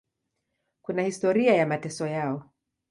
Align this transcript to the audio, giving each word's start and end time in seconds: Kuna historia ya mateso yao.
Kuna 0.81 1.01
historia 1.03 1.53
ya 1.55 1.65
mateso 1.67 2.07
yao. 2.07 2.43